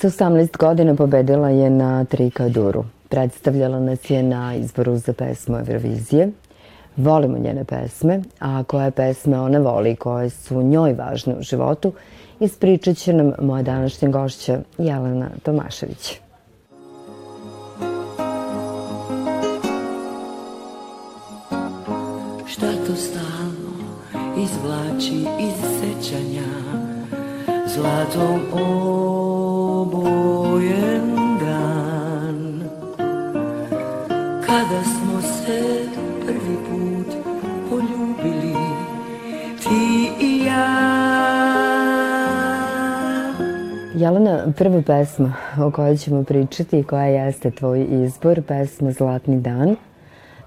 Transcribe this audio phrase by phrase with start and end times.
[0.00, 2.84] Sa 18 godina pobedila je na Trikaduru.
[3.08, 6.30] Predstavljala nas je na izboru za pesmu Eurovizije.
[6.96, 11.92] Volimo njene pesme, a koje pesme ona voli, koje su njoj važne u životu,
[12.40, 16.20] ispričat će nam moja današnja gošća Jelena Tomašević.
[22.46, 23.72] Šta to stalno
[24.36, 26.79] izvlači iz sećanja
[27.74, 28.40] Zlatom
[29.72, 31.06] obojen
[31.40, 32.38] dan
[34.46, 35.60] Kada smo se
[36.26, 37.10] prvi put
[37.70, 38.54] poljubili
[39.62, 40.70] Ti i ja
[43.94, 49.76] Jelena, prva pesma o kojoj ćemo pričati, koja jeste tvoj izbor, pesma Zlatni dan,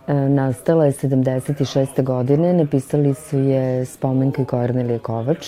[0.08, 2.04] e, nastala je 76.
[2.04, 5.48] godine, napisali su je Spomenka i Kornelije Kovač.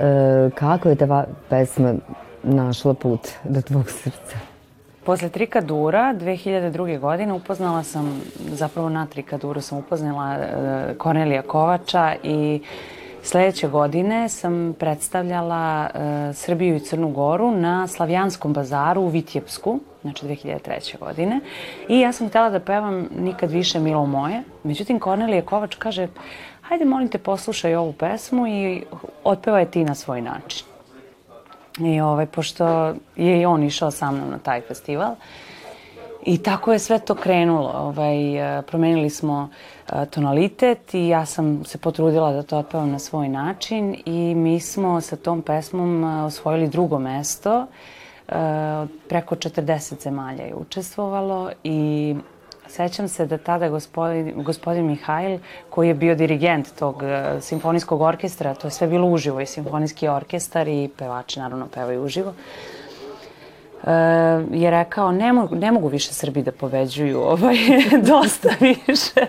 [0.00, 1.94] E, kako je ta pesma
[2.42, 4.36] našla put do tvog srca?
[5.04, 6.98] Posle Trikadura 2002.
[6.98, 8.20] godine upoznala sam,
[8.52, 12.60] zapravo na Trikaduru sam upoznala e, Kornelija Kovača i
[13.24, 16.00] Sledeće godine sam predstavljala uh,
[16.36, 20.98] Srbiju i Crnu Goru na Slavijanskom bazaru u Vitjepsku, znači 2003.
[20.98, 21.40] godine.
[21.88, 24.42] I ja sam htela da pevam Nikad više milo moje.
[24.62, 26.08] Međutim, Kornelije Kovač kaže,
[26.68, 28.84] hajde molim te poslušaj ovu pesmu i
[29.24, 30.66] otpevaj ti na svoj način.
[31.78, 35.16] I ovaj, pošto je i on išao sa mnom na taj festival,
[36.24, 37.72] I tako je sve to krenulo.
[37.74, 39.48] Ovaj, e, promenili smo
[39.88, 44.60] e, tonalitet i ja sam se potrudila da to otpevam na svoj način i mi
[44.60, 47.66] smo sa tom pesmom e, osvojili drugo mesto.
[49.08, 52.14] Preko 40 zemalja je učestvovalo i
[52.68, 55.38] Sećam se da tada gospodin, gospodin Mihajl,
[55.70, 57.02] koji je bio dirigent tog
[57.40, 62.28] simfonijskog orkestra, to je sve bilo uživo i simfonijski orkestar i pevači naravno pevaju uživo,
[62.28, 62.34] uh,
[64.52, 67.56] je rekao ne mogu, ne mogu više Srbi da pobeđuju, ovaj,
[68.12, 69.26] dosta više.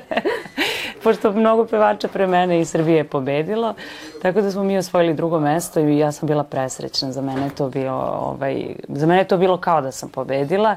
[1.05, 3.73] Pošto mnogo pevača pre mene i Srbije je pobedilo,
[4.21, 7.11] tako da smo mi osvojili drugo mesto i ja sam bila presrećna.
[7.11, 10.75] Za mene je to bilo, ovaj, za mene je to bilo kao da sam pobedila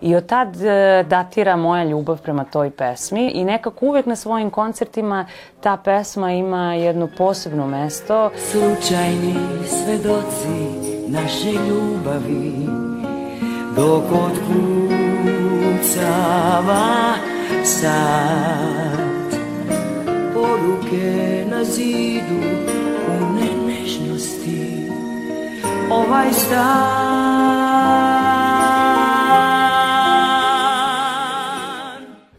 [0.00, 0.62] i od tad uh,
[1.08, 5.26] datira moja ljubav prema toj pesmi i nekako uvek na svojim koncertima
[5.60, 8.30] ta pesma ima jedno posebno mesto.
[8.36, 9.34] Slučajni
[9.66, 12.66] svedoci naše ljubavi
[13.76, 15.14] dok otkucava
[17.64, 18.99] sad
[20.60, 22.40] poruke na zidu
[23.06, 24.90] pune nežnosti
[25.90, 27.20] ovaj stan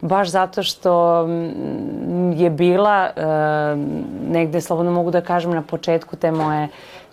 [0.02, 1.26] baš zato što
[2.36, 3.24] je bila uh,
[4.32, 6.68] negde, slobodno mogu da kažem, na početku te moje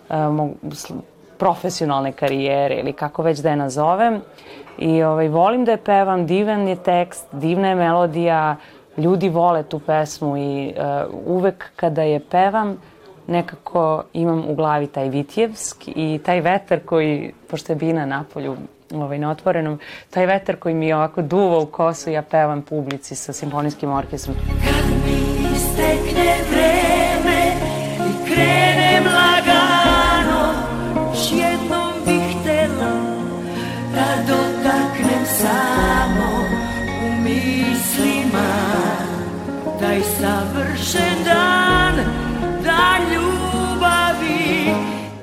[0.09, 0.15] uh,
[1.37, 4.21] profesionalne karijere ili kako već da je nazovem.
[4.77, 8.55] I ovaj, volim da je pevam, divan je tekst, divna je melodija,
[8.99, 12.77] ljudi vole tu pesmu i uh, uvek kada je pevam,
[13.27, 18.55] nekako imam u glavi taj Vitjevsk i taj vetar koji, pošto je bina na polju,
[18.93, 23.15] ovaj, na otvorenom, taj vetar koji mi je ovako duva u kosu, ja pevam publici
[23.15, 24.35] sa simfonijskim orkestrom.
[24.35, 25.19] Kad mi
[25.55, 27.51] istekne vreme
[28.09, 28.78] i krenem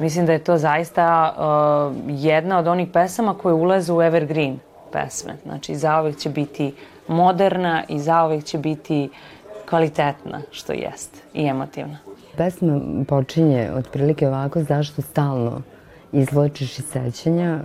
[0.06, 4.58] Mislim da je to zaista uh, jedna od onih pesama koje ulaze u evergreen
[4.92, 5.36] pesme.
[5.42, 6.74] Znači, zaovek će biti
[7.08, 9.08] moderna i zaovek će biti
[9.68, 11.98] kvalitetna, što jeste, i emotivna.
[12.36, 15.62] Pesma počinje otprilike ovako, zašto stalno
[16.12, 17.58] izvlačiš iz sećanja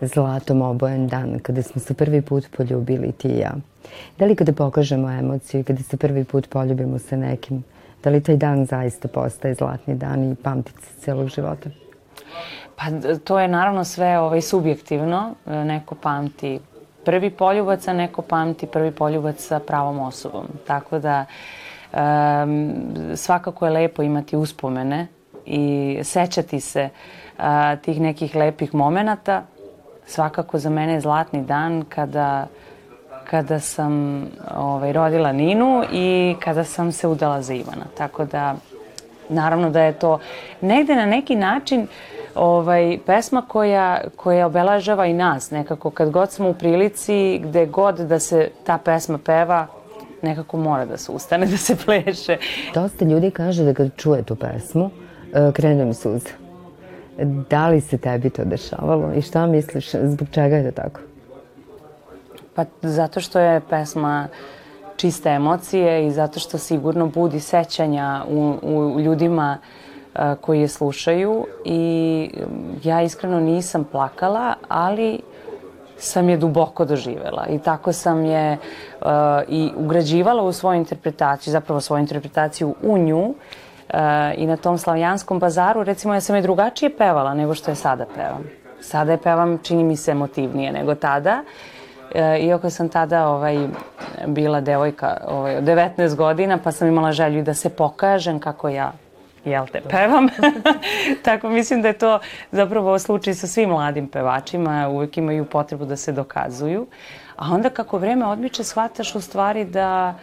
[0.00, 3.54] zlatom obojen dan, kada smo se prvi put poljubili ti i ja.
[4.18, 7.64] Da li kada pokažemo emociju, kada se prvi put poljubimo sa nekim,
[8.04, 11.70] da li taj dan zaista postaje zlatni dan i pamti se celog života?
[12.76, 12.84] Pa
[13.24, 15.34] to je naravno sve ovaj, subjektivno.
[15.46, 16.60] Neko pamti
[17.04, 20.46] prvi poljubac, a neko pamti prvi poljubac sa pravom osobom.
[20.66, 21.24] Tako da
[21.92, 22.74] um,
[23.14, 25.06] svakako je lepo imati uspomene
[25.46, 26.88] i sećati se
[27.38, 29.42] a, tih nekih lepih momenata.
[30.06, 32.46] Svakako za mene je zlatni dan kada
[33.30, 34.24] kada sam
[34.56, 37.84] ovaj, rodila Ninu i kada sam se udala za Ivana.
[37.98, 38.54] Tako da,
[39.28, 40.18] naravno da je to
[40.60, 41.86] negde na neki način
[42.38, 45.90] ovaj, pesma koja, koja obelažava i nas nekako.
[45.90, 49.66] Kad god smo u prilici, gde god da se ta pesma peva,
[50.22, 52.36] nekako mora da se ustane, da se pleše.
[52.74, 54.90] Dosta ljudi kaže da kad čuje tu pesmu,
[55.34, 56.28] e, krene mi suza.
[57.50, 61.00] Da li se tebi to dešavalo i šta misliš, zbog čega je to tako?
[62.54, 64.28] Pa zato što je pesma
[64.96, 69.87] čiste emocije i zato što sigurno budi sećanja u, u ljudima a,
[70.40, 72.30] koji je slušaju i
[72.84, 75.20] ja iskreno nisam plakala, ali
[75.98, 79.08] sam je duboko doživela i tako sam je uh,
[79.48, 83.34] i ugrađivala u svoju interpretaciju, zapravo svoju interpretaciju u nju uh,
[84.36, 88.06] i na tom slavijanskom bazaru, recimo ja sam je drugačije pevala nego što je sada
[88.14, 88.44] pevam.
[88.80, 91.42] Sada je pevam, čini mi se, emotivnije nego tada.
[92.14, 93.68] E, iako sam tada ovaj,
[94.26, 98.92] bila devojka ovaj, od 19 godina, pa sam imala želju da se pokažem kako ja
[99.50, 100.28] jel te, pevam.
[101.24, 102.18] Tako mislim da je to
[102.52, 106.86] zapravo slučaj sa svim mladim pevačima, uvek imaju potrebu da se dokazuju.
[107.36, 110.14] A onda kako vreme odmiče, shvataš u stvari da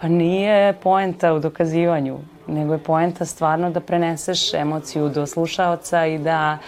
[0.00, 6.18] pa nije poenta u dokazivanju, nego je poenta stvarno da preneseš emociju do slušaoca i
[6.18, 6.58] da,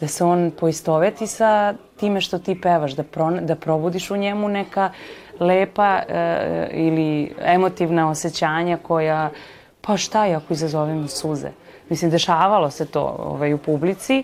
[0.00, 4.48] da se on poistoveti sa time što ti pevaš, da, pro, da probudiš u njemu
[4.48, 4.90] neka
[5.40, 9.30] lepa e, ili emotivna osjećanja koja
[9.80, 11.48] pa šta je ako izazovem suze?
[11.92, 14.22] Mislim, dešavalo se to ovaj, u publici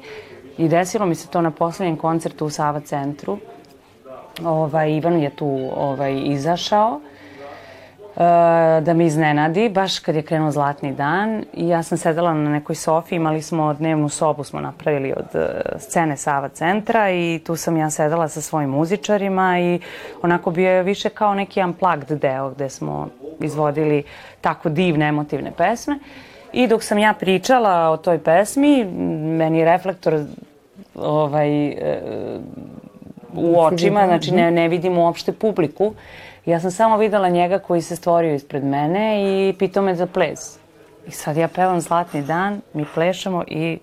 [0.58, 3.38] i desilo mi se to na poslednjem koncertu u Sava centru.
[4.44, 8.22] Ovaj, Ivan je tu ovaj, izašao uh,
[8.82, 12.74] da me iznenadi, baš kad je krenuo zlatni dan i ja sam sedela na nekoj
[12.74, 15.42] sofi, imali smo dnevnu sobu smo napravili od uh,
[15.78, 19.80] scene Sava centra i tu sam ja sedela sa svojim muzičarima i
[20.22, 23.08] onako bio je više kao neki unplugged deo gde smo
[23.40, 24.02] izvodili
[24.40, 25.98] tako divne emotivne pesme.
[26.52, 28.84] I dok sam ja pričala o toj pesmi,
[29.38, 30.20] meni je reflektor
[30.94, 32.00] ovaj, e,
[33.34, 35.94] u očima, znači ne, ne vidim uopšte publiku.
[36.46, 40.58] Ja sam samo videla njega koji se stvorio ispred mene i pitao me za ples.
[41.06, 43.78] I sad ja pevam Zlatni dan, mi plešamo i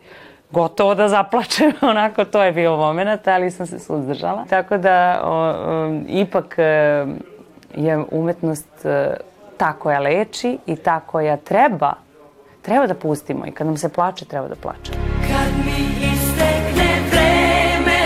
[0.51, 4.45] gotovo da zaplačem, onako to je bio moment, ali sam se suzdržala.
[4.49, 7.05] Tako da o, o, ipak e,
[7.75, 9.13] je umetnost e,
[9.57, 11.93] ta koja leči i ta koja treba,
[12.65, 14.97] treba da pustimo i kad nam se plače, treba da plačemo.
[15.21, 15.79] Kad mi
[16.13, 17.99] istekne vreme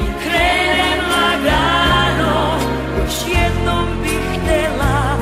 [0.00, 2.58] i krenem lagano,
[2.98, 5.16] još jednom bih htela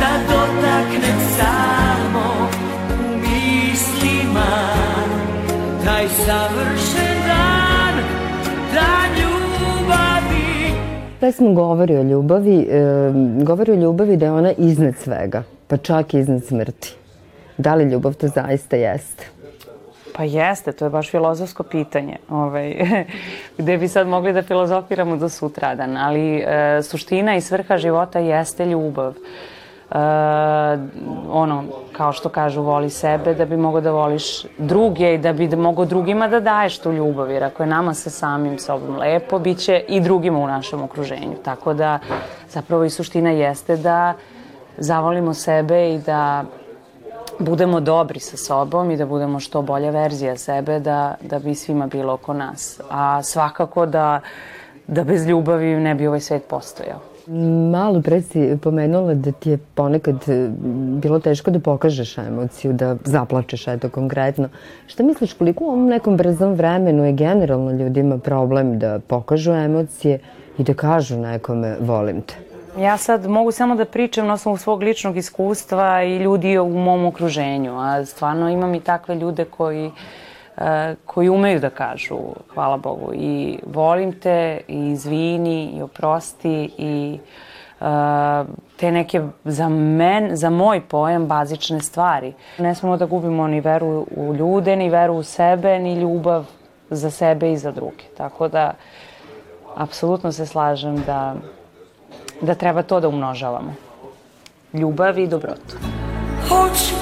[0.00, 2.48] da dotaknem samo
[2.90, 4.50] u mislima
[5.84, 7.94] taj savršen dan,
[8.74, 10.74] dan ljubavi.
[11.20, 13.12] Pesma govori o ljubavi, e,
[13.44, 17.03] govori o ljubavi da je ona iznad svega, pa čak i iznad smrti.
[17.58, 19.26] Da li ljubav to zaista jeste?
[20.16, 22.74] Pa jeste, to je baš filozofsko pitanje, ovaj,
[23.58, 28.66] gde bi sad mogli da filozofiramo do sutradan, ali e, suština i svrha života jeste
[28.66, 29.10] ljubav.
[29.10, 29.96] E,
[31.30, 35.48] ono, kao što kažu, voli sebe da bi mogo da voliš druge i da bi
[35.48, 39.38] da mogo drugima da daješ tu ljubav, jer ako je nama sa samim sobom lepo,
[39.38, 41.36] bit će i drugima u našem okruženju.
[41.44, 41.98] Tako da,
[42.48, 44.14] zapravo i suština jeste da
[44.78, 46.44] zavolimo sebe i da
[47.38, 51.86] budemo dobri sa sobom i da budemo što bolja verzija sebe da, da bi svima
[51.86, 52.80] bilo oko nas.
[52.90, 54.20] A svakako da,
[54.86, 57.00] da bez ljubavi ne bi ovaj svet postojao.
[57.72, 60.48] Malo pre si pomenula da ti je ponekad e,
[61.02, 64.48] bilo teško da pokažeš emociju, da zaplačeš, eto konkretno.
[64.86, 70.18] Šta misliš, koliko u ovom nekom brzom vremenu je generalno ljudima problem da pokažu emocije
[70.58, 72.53] i da kažu nekome volim te?
[72.78, 77.06] Ja sad mogu samo da pričam na osnovu svog ličnog iskustva i ljudi u mom
[77.06, 80.62] okruženju, a stvarno imam i takve ljude koji uh,
[81.06, 82.18] koji umeju da kažu
[82.54, 87.18] hvala Bogu i volim te i izvini i oprosti i
[87.80, 87.86] uh,
[88.76, 92.32] te neke za men, za moj pojam bazične stvari.
[92.58, 96.46] Ne smemo da gubimo ni veru u ljude, ni veru u sebe, ni ljubav
[96.90, 98.04] za sebe i za druge.
[98.16, 98.74] Tako da
[99.76, 101.34] apsolutno se slažem da
[102.40, 103.74] da treba to da umnožavamo.
[104.72, 105.76] Ljubav i dobrotu.
[106.48, 106.94] Hoću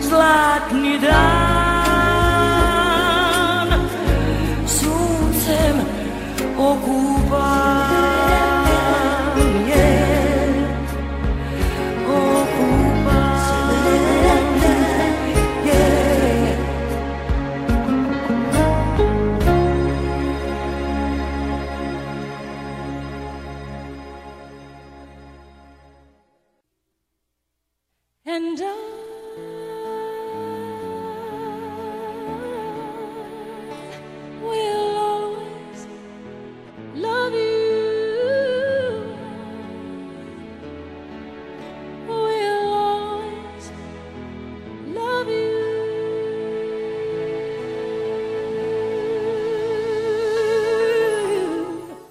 [0.00, 2.08] zlatni dan
[4.66, 5.80] Suncem
[6.58, 7.87] okupan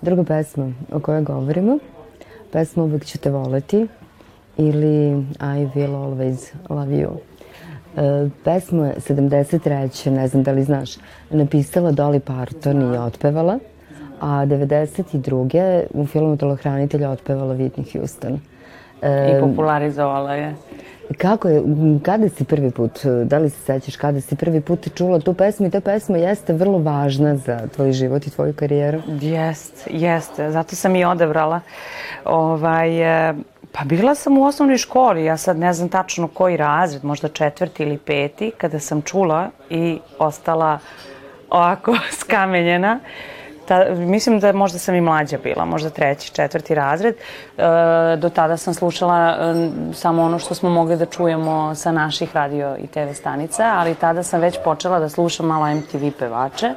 [0.08, 1.80] Druga pesma o kojoj govorimo,
[2.52, 3.88] pesma Uvek ću te voleti
[4.58, 5.08] ili
[5.40, 7.10] I will always love you.
[7.98, 10.10] E, pesmu je 73.
[10.10, 10.96] ne znam da li znaš,
[11.30, 13.60] napisala Dolly Parton i otpevala,
[14.20, 15.84] a 92.
[15.94, 18.40] u filmu Telohranitelja otpevala Whitney Houston.
[19.02, 20.56] I popularizovala je.
[21.18, 21.64] Kako je,
[22.04, 25.68] kada si prvi put, da li se sećaš kada si prvi put čula tu pesmu
[25.68, 29.02] i ta pesma jeste vrlo važna za tvoj život i tvoju karijeru?
[29.22, 30.52] Jest, jeste.
[30.52, 31.62] Zato sam i odabrala.
[32.26, 33.34] Ovaj, e,
[33.72, 37.84] pa bila sam u osnovnoj školi, ja sad ne znam tačno koji razred, možda četvrti
[37.84, 40.80] ili peti, kada sam čula i ostala
[41.50, 43.00] ovako skamenjena.
[43.68, 47.16] Ta, mislim da možda sam i mlađa bila, možda treći, četvrti razred.
[47.16, 47.62] E,
[48.18, 52.78] do tada sam slušala e, samo ono što smo mogli da čujemo sa naših radio
[52.80, 56.74] i TV stanica, ali tada sam već počela da slušam malo MTV pevače.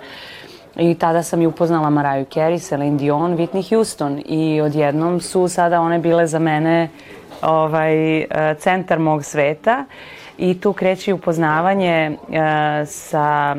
[0.76, 5.80] I tada sam i upoznala Mariah Carey, Celine Dion, Whitney Houston i odjednom su sada
[5.80, 6.88] one bile za mene
[7.42, 8.26] ovaj, e,
[8.58, 9.84] centar mog sveta
[10.38, 12.16] i tu kreće upoznavanje e,
[12.86, 13.56] sa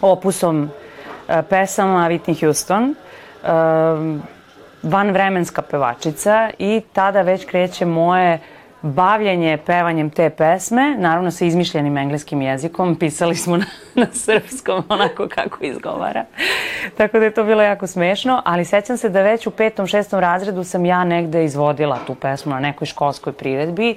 [0.00, 0.70] opusom
[1.48, 2.94] pesama Whitney Houston,
[4.82, 8.38] vanvremenska pevačica i tada već kreće moje
[8.82, 13.64] bavljenje pevanjem te pesme, naravno sa izmišljenim engleskim jezikom, pisali smo na,
[13.94, 16.24] na srpskom onako kako izgovara.
[16.96, 20.20] Tako da je to bilo jako smešno, ali sećam se da već u petom, šestom
[20.20, 23.96] razredu sam ja negde izvodila tu pesmu na nekoj školskoj priredbi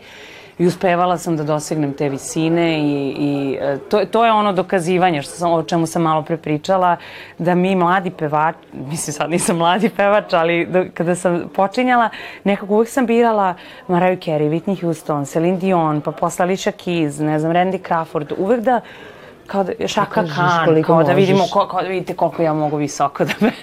[0.57, 5.21] i uspevala sam da dosegnem te visine i, i e, to, to je ono dokazivanje
[5.21, 6.97] što sam, o čemu sam malo pre pričala,
[7.37, 12.09] da mi mladi pevač, mislim sad nisam mladi pevač, ali do, kada sam počinjala,
[12.43, 13.53] nekako uvek sam birala
[13.87, 18.61] Mariah Carey, Whitney Houston, Celine Dion, pa posle Alicia Keys, ne znam, Randy Crawford, uvek
[18.61, 18.81] da
[19.47, 23.25] kao da, Šaka Khan, kao da vidimo, ko, kao da vidite koliko ja mogu visoko
[23.25, 23.53] da pevam.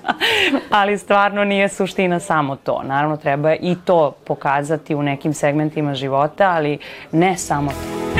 [0.70, 2.82] Ali stvarno nije suština samo to.
[2.84, 6.78] Naravno, treba i to pokazati u nekim segmentima života, ali
[7.12, 8.13] ne samo to.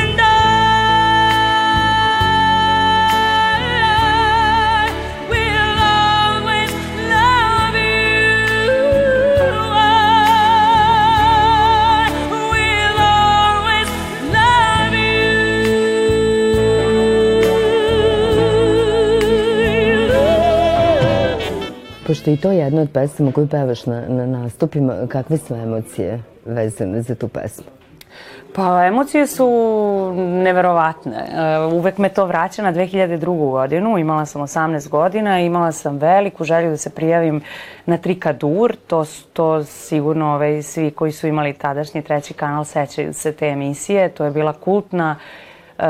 [22.25, 26.23] Pošto i to je jedna od pesama koju pevaš na, na nastupima, kakve su emocije
[26.45, 27.65] vezane za tu pesmu?
[28.55, 29.47] Pa emocije su
[30.17, 31.17] neverovatne.
[31.17, 33.51] E, uvek me to vraća na 2002.
[33.51, 33.99] godinu.
[33.99, 37.43] Imala sam 18 godina, imala sam veliku želju da se prijavim
[37.87, 38.77] na Trikadur.
[38.87, 44.09] To, to sigurno ovaj, svi koji su imali tadašnji treći kanal sećaju se te emisije.
[44.09, 45.17] To je bila kultna
[45.79, 45.85] uh,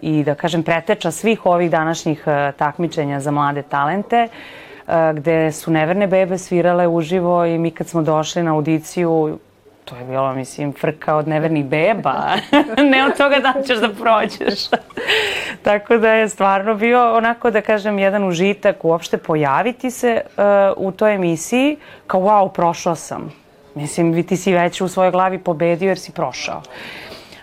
[0.00, 4.28] i da kažem preteča svih ovih današnjih uh, takmičenja za mlade talente.
[4.30, 4.65] Uh,
[5.14, 9.38] gde su neverne bebe svirale uživo i mi kad smo došli na audiciju,
[9.84, 12.36] to je bilo, mislim, frka od nevernih beba.
[12.92, 14.68] ne od toga da ćeš da prođeš.
[15.66, 20.44] Tako da je stvarno bio onako, da kažem, jedan užitak uopšte pojaviti se uh,
[20.76, 21.76] u toj emisiji
[22.06, 23.32] kao wow, prošao sam.
[23.74, 26.62] Mislim, ti si već u svojoj glavi pobedio jer si prošao.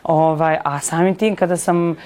[0.03, 1.97] Ovaj, a samim tim kada sam uh,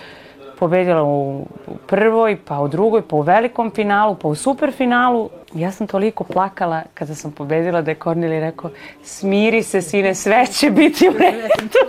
[0.59, 1.45] pobedila u,
[1.87, 5.29] prvoj, pa u drugoj, pa u velikom finalu, pa u superfinalu.
[5.53, 8.69] Ja sam toliko plakala kada sam pobedila da je Korneli rekao
[9.03, 11.79] smiri se sine, sve će biti u redu.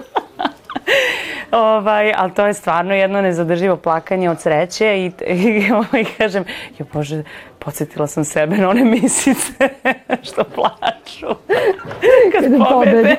[1.53, 6.45] ovaj, ali to je stvarno jedno nezadrživo plakanje od sreće i, i ovaj, kažem,
[6.79, 7.23] jo Bože,
[7.59, 9.69] podsjetila sam sebe na one misice
[10.23, 11.27] što plaču
[12.33, 13.17] kad, kad pobede.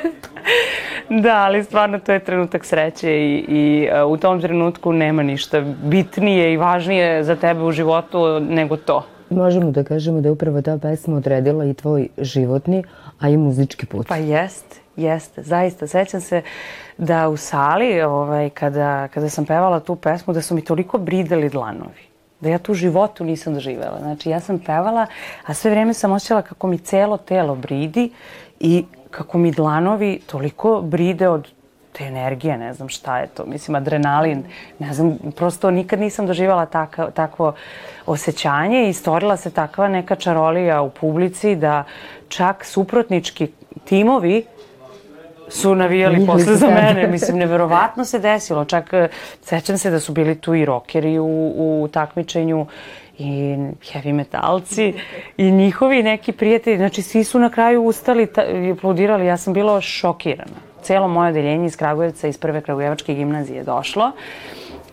[1.10, 5.62] Da, ali stvarno to je trenutak sreće i, i uh, u tom trenutku nema ništa
[5.84, 9.06] bitnije i važnije za tebe u životu nego to.
[9.30, 12.84] Možemo da kažemo da je upravo ta pesma odredila i tvoj životni,
[13.20, 14.08] a i muzički put.
[14.08, 15.88] Pa jest, jeste, zaista.
[15.88, 16.42] Sećam se
[16.98, 21.50] da u sali, ovaj, kada, kada sam pevala tu pesmu, da su mi toliko brideli
[21.50, 22.10] dlanovi
[22.42, 24.00] da ja tu životu nisam doživela.
[24.00, 25.06] Znači, ja sam pevala,
[25.46, 28.12] a sve vreme sam osjećala kako mi celo telo bridi
[28.60, 31.48] i kako mi dlanovi toliko bride od
[31.92, 34.44] te energije, ne znam šta je to, mislim adrenalin,
[34.80, 37.54] ne znam, prosto nikad nisam doživala taka, takvo
[38.06, 41.84] osjećanje i stvorila se takva neka čarolija u publici da
[42.28, 43.48] čak suprotnički
[43.86, 44.46] timovi
[45.50, 47.08] su navijali posle za mene.
[47.08, 48.66] Mislim, neverovatno se desilo.
[48.66, 48.94] Čak
[49.44, 52.66] sećam se da su bili tu i rokeri u, u takmičenju
[53.20, 53.58] i
[53.92, 54.94] heavy metalci
[55.38, 56.78] i njihovi neki prijatelji.
[56.78, 58.28] Znači, svi su na kraju ustali
[58.68, 59.26] i aplodirali.
[59.26, 60.70] Ja sam bila šokirana.
[60.82, 64.12] Celo moje odeljenje iz Kragujevca, iz prve Kragujevačke gimnazije došlo.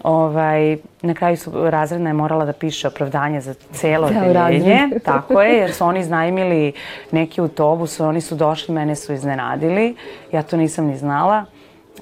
[0.02, 4.88] Ovaj, na kraju su razredna je morala da piše opravdanje za celo Ceo odeljenje.
[5.04, 6.72] Tako je, jer su oni iznajmili
[7.10, 9.96] neki autobus, oni su došli, mene su iznenadili.
[10.32, 11.44] Ja to nisam ni znala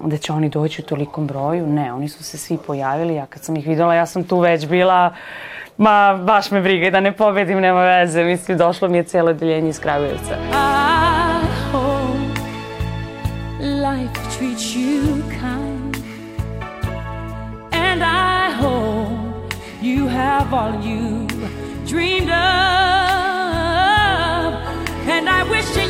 [0.00, 1.66] da će oni doći u tolikom broju.
[1.66, 3.14] Ne, oni su se svi pojavili.
[3.14, 5.14] Ja kad sam ih videla, ja sam tu već bila
[5.78, 8.24] Ma, baš me briga i da ne pobedim, nema veze.
[8.24, 10.36] Mislim, došlo mi je cijelo odeljenje iz Kragujevca.
[13.60, 15.96] Life treats you kind.
[17.72, 21.26] And I hope you have all you
[21.88, 22.34] dreamed of.
[25.08, 25.83] And I wish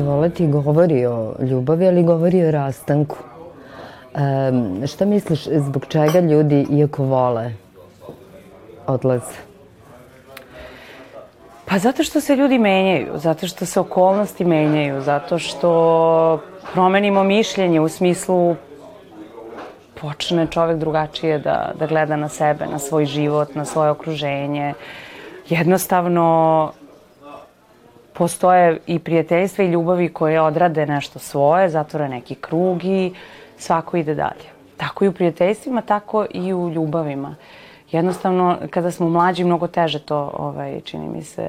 [0.00, 3.16] ćete voleti govori o ljubavi, ali govori o rastanku.
[4.14, 7.52] Um, šta misliš, zbog čega ljudi, iako vole,
[8.86, 9.36] odlaze?
[11.66, 16.40] Pa zato što se ljudi menjaju, zato što se okolnosti menjaju, zato što
[16.72, 18.56] promenimo mišljenje u smislu
[20.00, 24.74] počne čovek drugačije da, da gleda na sebe, na svoj život, na svoje okruženje.
[25.48, 26.72] Jednostavno
[28.20, 33.14] postoje i prijateljstva i ljubavi koje odrade nešto svoje, zatvore neki krug i
[33.58, 34.50] svako ide dalje.
[34.76, 37.34] Tako i u prijateljstvima, tako i u ljubavima.
[37.90, 41.48] Jednostavno, kada smo mlađi, mnogo teže to, ovaj, čini mi se,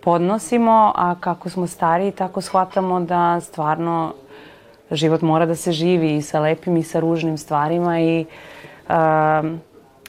[0.00, 4.14] podnosimo, a kako smo stariji, tako shvatamo da stvarno
[4.90, 9.60] život mora da se živi i sa lepim i sa ružnim stvarima i um,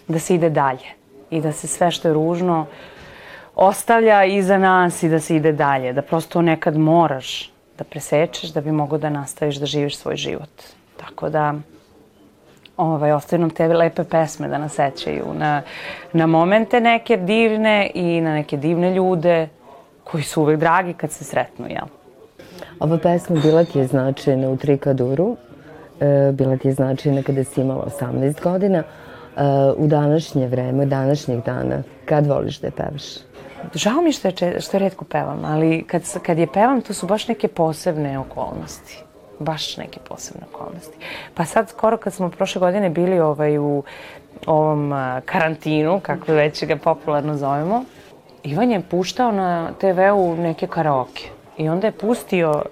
[0.08, 0.90] da se ide dalje
[1.30, 2.66] i da se sve što je ružno
[3.56, 5.94] ostavlja iza nas i da se ide dalje.
[5.94, 10.64] Da prosto nekad moraš da presečeš da bi mogao da nastaviš da živiš svoj život.
[10.98, 11.54] Tako da
[12.78, 15.62] ovaj, ostaju nam te lepe pesme da nas sećaju na,
[16.14, 19.48] na momente neke divne i na neke divne ljude
[20.04, 21.86] koji su uvek dragi kad se sretnu, jel?
[22.80, 25.38] Ova pesma bila ti je značajna u Trikaduru,
[26.00, 28.78] e, bila ti je značajna kada si imala 18 godina.
[28.78, 28.84] E,
[29.78, 33.04] u današnje vreme, današnjeg dana, kad voliš da je pevaš?
[33.74, 37.28] Žao mi što je, što redko pevam, ali kad, kad je pevam, to su baš
[37.28, 39.04] neke posebne okolnosti.
[39.40, 40.98] Baš neke posebne okolnosti.
[41.34, 43.84] Pa sad, skoro kad smo prošle godine bili ovaj, u
[44.46, 47.84] ovom a, karantinu, kako već ga popularno zovemo,
[48.44, 51.30] Ivan je puštao na TV-u neke karaoke.
[51.58, 52.64] I onda je pustio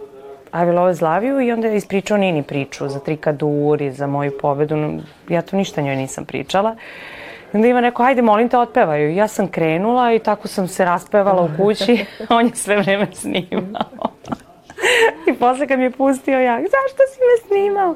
[0.54, 4.08] I Will Always Love You i onda je ispričao Nini priču za Trikadur i za
[4.08, 4.99] moju pobedu.
[5.30, 6.71] Ja to ništa njoj nisam pričala.
[6.71, 7.20] I
[7.53, 9.15] onda Ivan rekao, ajde, molim te, otpevaju.
[9.15, 12.05] Ja sam krenula i tako sam se raspevala u kući.
[12.29, 14.11] On je sve vreme snimao.
[15.29, 17.95] I posle kad mi je pustio ja, zašto si me snimao?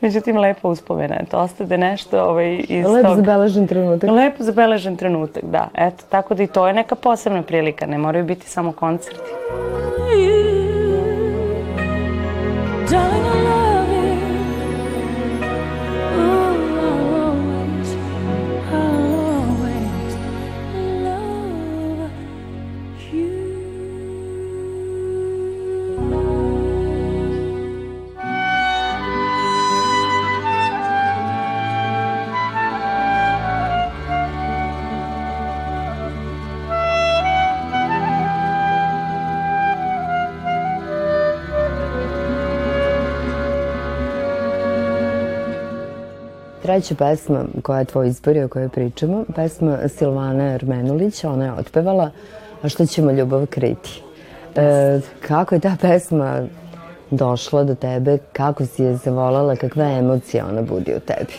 [0.00, 3.16] Međutim, lepo uspomena, eto, ostade nešto ovaj, iz Lepo tog...
[3.16, 4.10] zabeležen trenutak.
[4.10, 5.68] Lepo zabeležen trenutak, da.
[5.74, 9.30] Eto, tako da i to je neka posebna prilika, ne moraju biti samo koncerti.
[46.62, 51.52] Treća pesma koja je tvoj izbor i o kojoj pričamo, pesma Silvana Ermenulić, ona je
[51.52, 52.10] otpevala
[52.62, 54.02] A što ćemo ljubav kriti.
[54.56, 56.42] E, kako je ta pesma
[57.10, 61.32] došla do tebe, kako si je zavolala, kakve emocije ona budi u tebi?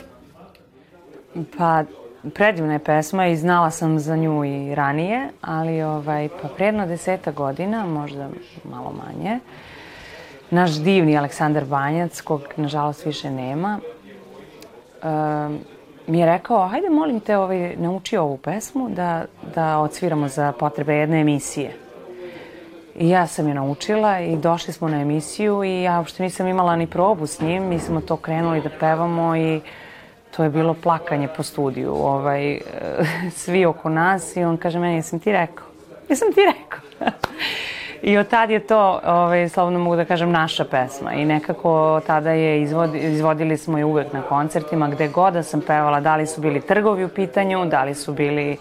[1.57, 1.83] Pa,
[2.33, 7.31] predivna je pesma i znala sam za nju i ranije, ali ovaj, pa predno deseta
[7.31, 8.29] godina, možda
[8.71, 9.39] malo manje,
[10.49, 13.79] naš divni Aleksandar Banjac, kog nažalost više nema,
[16.07, 20.95] mi je rekao, hajde molim te, ovaj, nauči ovu pesmu da, da odsviramo za potrebe
[20.95, 21.77] jedne emisije.
[22.95, 26.75] I ja sam je naučila i došli smo na emisiju i ja uopšte nisam imala
[26.75, 27.63] ni probu s njim.
[27.63, 29.61] Mi smo to krenuli da pevamo i
[30.35, 31.93] to je bilo plakanje po studiju.
[31.93, 32.59] Ovaj,
[33.41, 35.67] svi oko nas i on kaže meni, jesam ti rekao?
[36.09, 37.19] Jesam ti rekao?
[38.03, 41.13] I od tad je to, ovaj, slobodno mogu da kažem, naša pesma.
[41.13, 45.61] I nekako tada je izvodi, izvodili smo je uvek na koncertima, gde god da sam
[45.61, 48.57] pevala, da li su bili trgovi u pitanju, da li su bili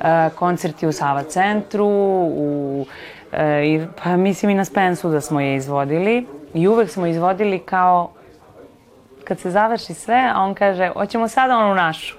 [0.00, 2.86] uh, koncerti u Sava centru, u,
[3.32, 6.26] uh, i, pa mislim i na Spensu da smo je izvodili.
[6.54, 8.10] I uvek smo izvodili kao
[9.24, 12.16] kad se završi sve, a on kaže, hoćemo sada onu našu.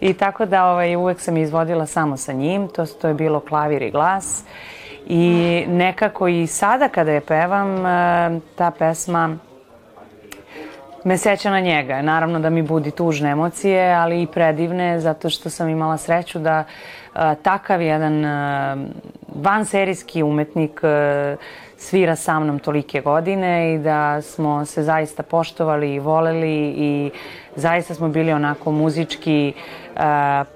[0.00, 3.82] I tako da ovaj, uvek sam izvodila samo sa njim, to, to je bilo klavir
[3.82, 4.44] i glas.
[5.06, 9.36] I nekako i sada kada je pevam, e, ta pesma
[11.04, 12.02] me seća na njega.
[12.02, 16.64] Naravno da mi budi tužne emocije, ali i predivne, zato što sam imala sreću da
[17.14, 18.76] a, takav jedan a,
[19.34, 20.80] vanserijski umetnik
[21.76, 27.10] svira sa mnom tolike godine i da smo se zaista poštovali i voleli i
[27.56, 29.52] zaista smo bili onako muzički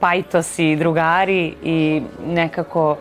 [0.00, 2.98] pajtosi, drugari i nekako uh,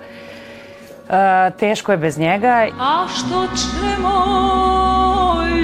[1.59, 2.67] teško je bez njega.
[2.79, 4.15] A što ćemo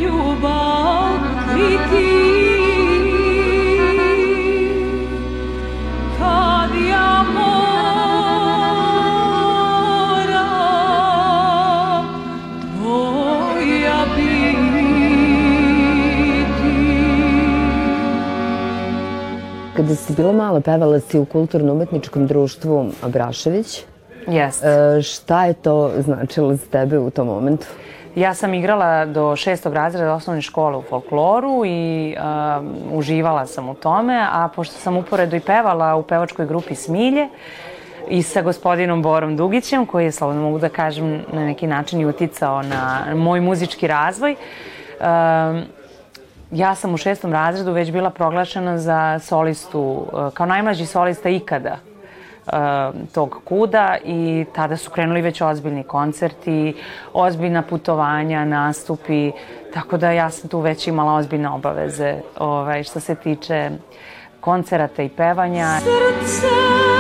[0.02, 1.10] ljubav
[1.54, 2.20] kriti
[19.80, 23.89] Kada si bila mala, pevala si u kulturno-umetničkom društvu Abrašević.
[24.30, 24.68] Jeste.
[24.68, 27.68] E, šta je to značilo za tebe u tom momentu?
[28.16, 33.74] Ja sam igrala do šestog razreda osnovne škole u folkloru i um, uživala sam u
[33.74, 37.28] tome, a pošto sam uporedo i pevala u pevačkoj grupi Smilje
[38.10, 42.06] i sa gospodinom Borom Dugićem, koji je, slobodno mogu da kažem, na neki način i
[42.06, 45.64] uticao na moj muzički razvoj, um,
[46.52, 51.78] ja sam u šestom razredu već bila proglašena za solistu, uh, kao najmlađi solista ikada
[53.14, 56.76] tog kuda i tada su krenuli već ozbiljni koncerti,
[57.14, 59.32] ozbiljna putovanja, nastupi,
[59.74, 63.70] tako da ja sam tu već imala ozbiljne obaveze ovaj, što se tiče
[64.40, 65.68] koncerata i pevanja.
[65.80, 66.99] srce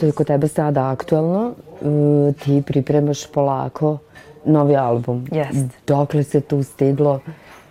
[0.00, 3.98] što je kod tebe sada aktuelno, e, ti pripremaš polako
[4.44, 5.26] novi album.
[5.32, 5.66] Jest.
[5.86, 7.20] Dokle se tu stiglo?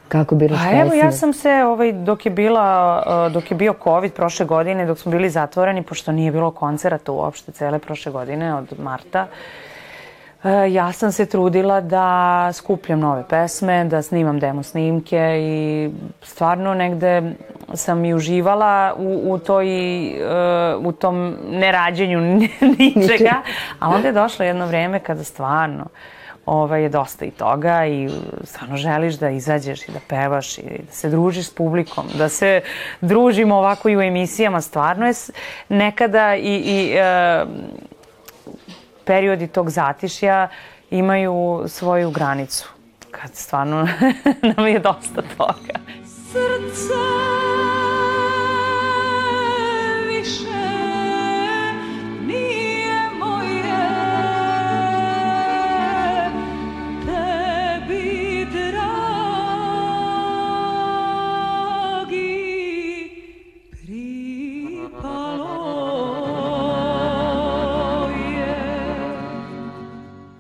[0.08, 0.82] Kako biraš Pa pesme?
[0.82, 4.86] evo, ja sam se, ovaj, dok je bila, uh, dok je bio COVID prošle godine,
[4.86, 9.28] dok smo bili zatvoreni, pošto nije bilo koncerata uopšte cele prošle godine, od marta,
[10.44, 15.90] uh, ja sam se trudila da skupljam nove pesme, da snimam demo snimke i
[16.22, 17.34] stvarno negde
[17.74, 19.68] sam i uživala u, u, toj,
[20.78, 22.20] uh, u tom nerađenju
[22.80, 23.42] ničega,
[23.80, 25.86] a onda je došlo jedno vreme kada stvarno
[26.50, 28.10] ovaj, je dosta i toga i
[28.44, 32.62] stvarno želiš da izađeš i da pevaš i da se družiš s publikom, da se
[33.02, 34.62] družimo ovako i u emisijama.
[34.62, 35.14] Stvarno je
[35.70, 37.46] nekada i, i e,
[39.06, 40.48] periodi tog zatišja
[40.90, 42.70] imaju svoju granicu.
[43.12, 43.88] Kad stvarno
[44.56, 45.80] nam je dosta toga.
[46.06, 47.59] srce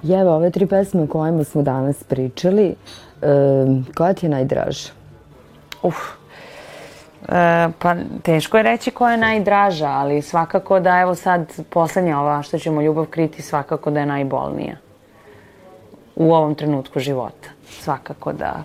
[0.10, 2.76] I evo, ove tri pesme o kojima smo danas pričali,
[3.22, 3.26] e,
[3.95, 4.89] koja ti je najdraža?
[5.84, 5.95] Uf.
[7.28, 12.41] E, pa teško je reći koja je najdraža, ali svakako da evo sad poslednja ova
[12.41, 14.76] što ćemo ljubav kriti svakako da je najbolnija
[16.15, 17.50] u ovom trenutku života.
[17.69, 18.63] Svakako da,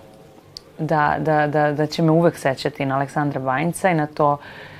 [0.79, 4.74] da, da, da, da će me uvek sećati na Aleksandra Bajnca i na to e,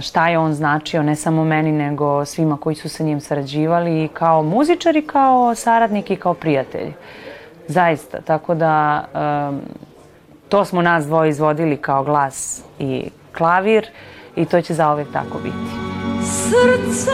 [0.00, 4.08] šta je on značio ne samo meni nego svima koji su sa njim sarađivali i
[4.08, 6.92] kao muzičar i kao saradnik i kao prijatelj.
[7.68, 9.60] Zaista, tako da em,
[10.48, 13.86] to smo nas dvoje izvodili kao glas i klavir
[14.36, 15.56] i to će zaovek tako biti.
[16.24, 17.10] srce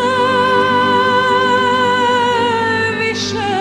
[2.98, 3.57] više